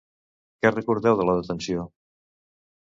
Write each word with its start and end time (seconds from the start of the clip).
Què 0.63 0.71
recordeu 0.77 1.19
de 1.21 1.29
la 1.31 1.37
detenció? 1.43 1.87